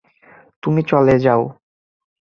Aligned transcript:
তুমি 0.63 0.81
চলে 0.83 1.15
যাও। 1.19 1.41